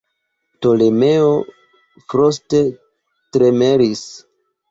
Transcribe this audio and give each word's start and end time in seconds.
Ptolemeo 0.59 1.17
froste 2.09 2.61
tremeris. 3.37 4.05